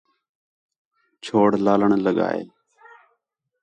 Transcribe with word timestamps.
چھوڑ 1.23 1.49
لالݨ 1.65 1.91
لڳا 2.05 2.27
ہے 2.35 2.43